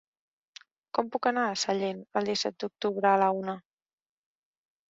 Com 0.97 1.11
puc 1.15 1.27
anar 1.31 1.43
a 1.49 1.59
Sellent 1.65 1.99
el 2.21 2.31
disset 2.31 2.57
d'octubre 2.65 3.11
a 3.13 3.23
la 3.25 3.29
una? 3.43 3.59